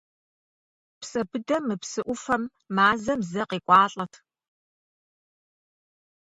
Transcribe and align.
Псэбыдэ 0.99 1.57
мы 1.67 1.75
псы 1.81 2.01
ӏуфэм 2.07 2.43
мазэм 2.75 3.19
зэ 3.29 3.43
къекӏуалӏэт. 3.49 4.13